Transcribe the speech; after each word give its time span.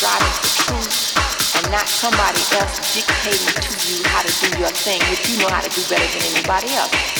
that 0.00 0.20
is 0.24 0.38
for 0.40 0.64
truth 0.64 1.56
and 1.60 1.70
not 1.70 1.86
somebody 1.86 2.40
else 2.56 2.94
dictating 2.94 3.52
to 3.60 3.72
you 3.92 4.02
how 4.08 4.22
to 4.22 4.32
do 4.40 4.58
your 4.58 4.70
thing, 4.72 5.00
which 5.10 5.28
you 5.28 5.36
know 5.38 5.48
how 5.48 5.60
to 5.60 5.68
do 5.68 5.82
better 5.88 6.08
than 6.18 6.36
anybody 6.36 6.72
else. 6.74 7.19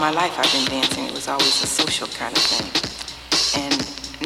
My 0.00 0.10
life 0.10 0.38
I've 0.38 0.52
been 0.52 0.66
dancing. 0.66 1.06
It 1.06 1.12
was 1.12 1.28
always 1.28 1.62
a 1.62 1.66
social 1.66 2.06
kind 2.08 2.36
of 2.36 2.42
thing. 2.42 2.68
And 3.62 3.78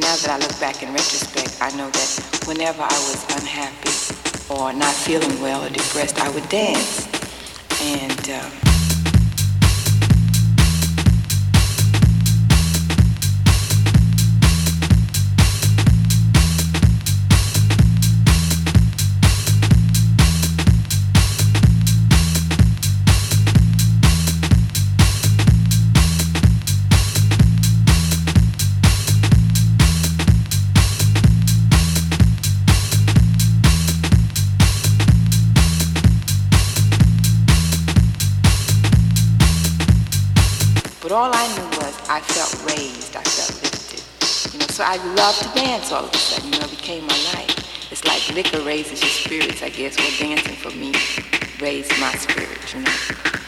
now 0.02 0.14
that 0.16 0.30
I 0.30 0.38
look 0.38 0.58
back 0.60 0.82
in 0.82 0.92
retrospect, 0.92 1.58
I 1.60 1.70
know 1.76 1.90
that 1.90 2.44
whenever 2.46 2.82
I 2.82 2.98
was 3.08 3.24
unhappy 3.36 3.90
or 4.52 4.72
not 4.72 4.94
feeling 4.94 5.40
well 5.40 5.64
or 5.64 5.70
depressed, 5.70 6.20
I 6.20 6.30
would 6.30 6.48
dance. 6.48 7.06
And 7.82 8.30
um, 8.30 8.73
all 41.14 41.30
I 41.32 41.46
knew 41.54 41.78
was 41.78 41.94
I 42.08 42.20
felt 42.20 42.52
raised, 42.66 43.14
I 43.14 43.22
felt 43.22 43.62
lifted. 43.62 44.02
You 44.52 44.58
know, 44.58 44.66
so 44.66 44.82
I 44.82 44.96
loved 45.14 45.42
to 45.42 45.48
dance 45.54 45.92
all 45.92 46.04
of 46.04 46.12
a 46.12 46.16
sudden, 46.16 46.52
you 46.52 46.58
know, 46.58 46.66
it 46.66 46.70
became 46.70 47.06
my 47.06 47.18
life. 47.34 47.92
It's 47.92 48.04
like 48.04 48.28
liquor 48.34 48.60
raises 48.62 49.00
your 49.00 49.10
spirits, 49.10 49.62
I 49.62 49.68
guess. 49.68 49.96
Well, 49.96 50.10
dancing 50.18 50.56
for 50.56 50.70
me 50.76 50.92
raised 51.60 51.92
my 52.00 52.12
spirits, 52.14 52.74
you 52.74 52.80
know. 52.80 53.43